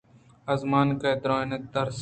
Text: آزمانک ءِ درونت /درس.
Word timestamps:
آزمانک 0.51 1.01
ءِ 1.11 1.21
درونت 1.23 1.63
/درس. 1.73 1.89